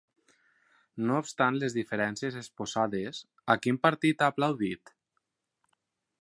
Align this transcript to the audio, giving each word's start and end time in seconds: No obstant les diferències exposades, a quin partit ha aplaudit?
No 1.09 1.17
obstant 1.23 1.59
les 1.63 1.75
diferències 1.75 2.39
exposades, 2.41 3.21
a 3.55 3.57
quin 3.67 3.79
partit 3.85 4.25
ha 4.25 4.31
aplaudit? 4.35 4.95